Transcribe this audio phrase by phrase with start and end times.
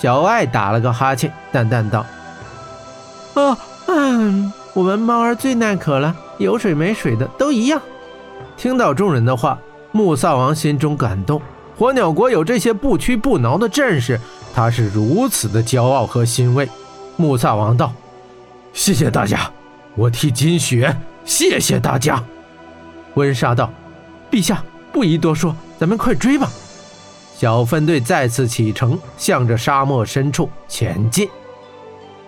[0.00, 2.06] 小爱打了个哈欠，淡淡道
[3.36, 3.54] ：“哦，
[3.86, 7.78] 嗯，我们猫儿最耐渴了，有水没水的都一样。”
[8.56, 9.58] 听到众人的话，
[9.92, 11.42] 穆萨王心中感动。
[11.76, 14.18] 火鸟国有这些不屈不挠的战士，
[14.54, 16.66] 他是如此的骄傲和欣慰。
[17.18, 17.92] 穆萨王道
[18.72, 19.50] ：“谢谢大家，
[19.96, 20.96] 我替金雪
[21.26, 22.24] 谢谢大家。”
[23.16, 23.70] 温莎道
[24.32, 24.62] ：“陛下，
[24.92, 26.48] 不宜多说，咱们快追吧。”
[27.40, 31.26] 小分队再次启程，向着沙漠深处前进。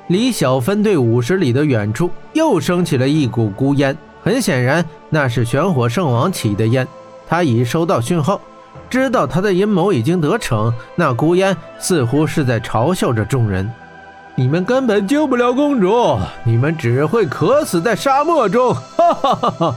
[0.06, 3.95] 离小分队五十里的远处，又升起了一股孤烟。
[4.22, 6.88] 很显然，那是玄火圣王起的烟。
[7.28, 8.41] 他已收到讯号，
[8.88, 10.72] 知道他的阴谋已经得逞。
[10.96, 13.70] 那孤烟似乎是在嘲笑着众人
[14.34, 19.77] ：“你们根本救不了公主，你们只会渴死在沙漠中！”哈哈哈哈！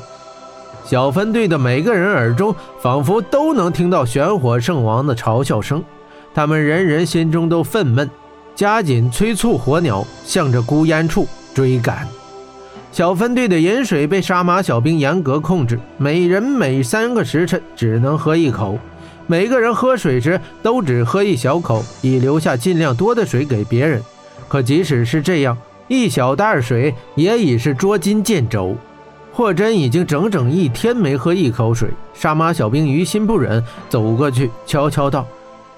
[0.85, 5.83] 小分队的每个人耳中，仿佛都能听到玄火圣王的嘲笑声。
[6.33, 8.07] 他们人人心中都愤懑，
[8.53, 12.07] 加紧催促火鸟向着孤烟处追赶。
[12.91, 18.77] 小分队的饮水被杀马小兵严格控制，每人每三个时辰只能喝一口。
[19.25, 23.99] 每个人喝水时都只喝一小口，以留下尽量多的水给别人。
[24.47, 28.75] 可即使是这样，一小袋水也已是捉襟见肘。
[29.35, 35.27] 霍真已经整整一天没喝一口水，杀马小兵于心不忍，走过去悄悄道：“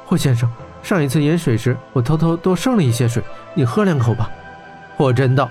[0.05, 0.47] 霍先生，
[0.83, 3.23] 上一次饮水时，我偷偷多剩了一些水，
[3.55, 4.29] 你喝两口吧。”
[4.95, 5.49] 霍真道：“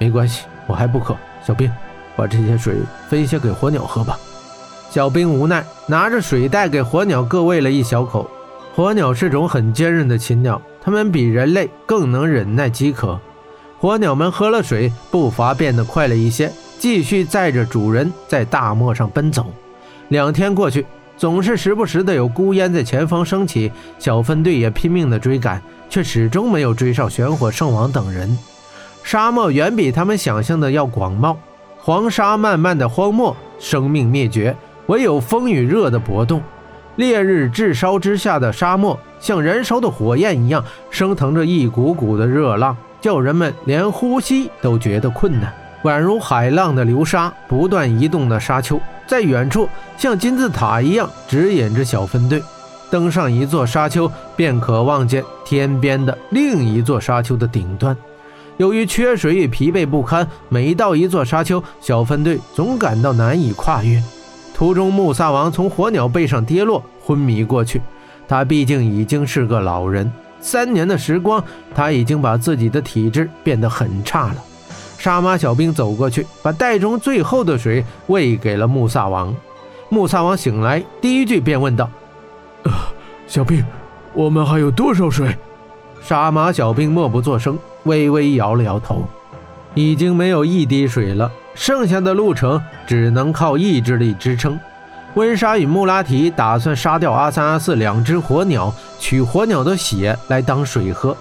[0.00, 1.14] 没关系。”我还不渴，
[1.46, 1.70] 小兵，
[2.16, 2.76] 把这些水
[3.10, 4.18] 分一些给火鸟喝吧。
[4.88, 8.30] 小兵无奈，拿着水袋给火鸟各喂了一小口。
[8.74, 13.20] 火鸟是种很坚韧的禽鸟，它们比人类更能忍耐饥渴。
[13.78, 16.50] 火鸟们喝了水，步伐变得快了一些，
[16.82, 19.46] 继续载着主人在大漠上奔走。
[20.08, 20.84] 两天过去，
[21.16, 28.36] 总是时不时的有孤烟在前方升起，小分队也拼命的追赶，却始终没有追上玄火圣王等人。
[29.04, 31.36] 沙漠远比他们想象的要广袤，
[31.78, 34.56] 黄沙漫漫的荒漠，生命灭绝，
[34.86, 36.42] 唯有风与热的搏动。
[36.96, 45.61] 烈日炙烧之下的沙漠，像燃烧的火焰一样，升腾着一股股的热浪，叫人们连呼吸都觉得困难。
[45.82, 52.42] 宛如海浪的流沙，不断移动的沙丘，在远处像金字塔一样指引着小分队。
[52.90, 57.96] 登上一座沙丘，便可望见天边的另一座沙丘的顶端。
[58.58, 64.00] 由于缺水与疲惫不堪，每到一座沙丘，小分队总感到难以跨越。
[64.54, 67.80] 途中，穆萨王从火鸟背上跌落，昏迷过去。
[68.28, 71.42] 他毕竟已经是个老人，三年的时光，
[71.74, 74.36] 他已经把自己的体质变得很差了。
[75.02, 79.34] 杀马小兵走过去，把袋中最后的水喂给了穆萨王。
[79.88, 81.90] 穆萨王醒来，第一句便问道
[83.26, 83.64] ：“小兵，
[84.14, 85.36] 我们还有多少水？”
[86.00, 87.58] 杀马小兵默不作声。
[87.82, 89.04] 微微摇了摇头，
[89.74, 94.56] 已经没有一滴水了，剩下的路程只能靠意志力支撑。
[95.14, 101.16] 温莎与穆拉提打算杀掉阿三阿四两只火鸟，取火鸟的血来当水喝。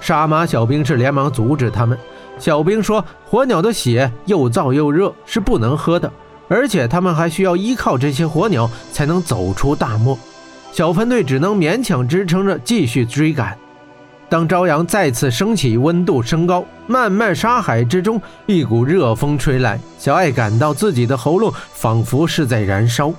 [0.00, 1.96] 杀马小兵是连忙阻止他们。
[2.40, 6.10] 小兵说：“火鸟的血又燥又热，是不能喝的，
[6.48, 10.18] 而且他们还需要依靠这些火鸟才能走出大漠。”
[10.72, 13.56] 小分队只能勉强支撑着继续追赶。
[14.28, 23.12] 当朝阳再次升起，温度升高，漫漫沙海之中，一股热风吹来，小爱感到自己的喉咙仿佛是在燃烧。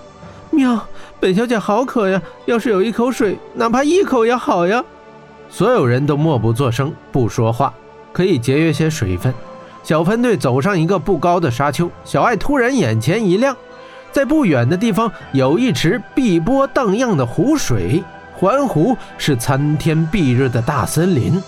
[0.49, 0.81] 喵，
[1.19, 2.21] 本小姐好渴呀！
[2.45, 4.83] 要是有一口水，哪怕一口也好呀！
[5.49, 7.73] 所有人都默不作声，不说话，
[8.11, 9.33] 可以节约些水分。
[9.83, 13.55] 小分队走上一个不高的沙丘，小爱突然眼前一亮，
[14.11, 18.03] 在不远的地方有一池碧波荡漾的湖水。
[18.35, 21.41] 环湖是参天蔽日的大森林，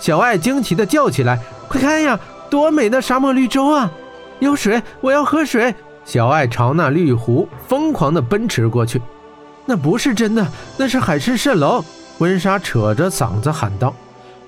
[0.00, 3.90] 小爱惊奇地叫起来：“快看呀，多美的沙漠绿洲啊！
[4.38, 5.74] 有水，我要喝水！”
[6.04, 9.00] 小爱朝那绿湖疯狂地奔驰过去。
[9.64, 10.46] 那不是真的，
[10.76, 11.82] 那是海市蜃楼！
[12.18, 13.94] 温莎扯着嗓子喊道：“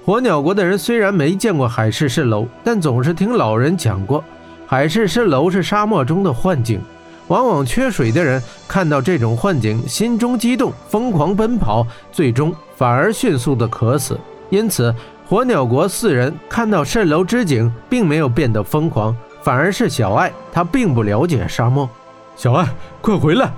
[0.08, 4.24] 火鸟国的人虽然没见过海市蜃楼，但总是听老人讲过，
[4.66, 6.80] 海市蜃楼是沙漠中的幻境。”
[7.28, 14.18] 往往缺水的人看到这种幻景，心中激动，疯狂奔跑，最终反而迅速的渴死。
[14.48, 14.94] 因此，
[15.26, 21.86] 火鸟国四人看到蜃楼之景，并没有变得疯狂，反而是小爱，他并不了解沙漠。
[22.34, 22.66] 小爱，
[23.02, 23.52] 快回来！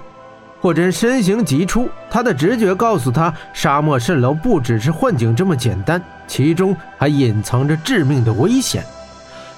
[0.60, 8.84] 霍真身形急出，他的直觉告诉他，沙漠蜃楼不只是幻景这么简单，其中还隐藏着致命的危险。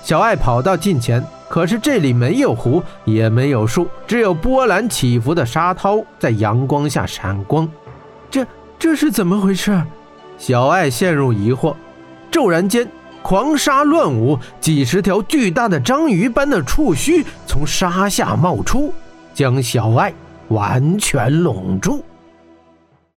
[0.02, 1.24] 小爱跑到近前。
[1.48, 7.68] 可是这里没有湖，也没有树，只有波澜起伏的沙涛在阳光下闪光。
[8.30, 8.46] 这
[8.78, 9.78] 这是怎么回事？
[10.38, 11.74] 小爱陷入疑惑，
[12.30, 12.88] 骤然间，
[13.20, 18.94] 狂沙乱舞，几十条巨大的章鱼般的触须从沙下冒出，
[19.34, 20.10] 将小爱
[20.48, 22.02] 完全拢住。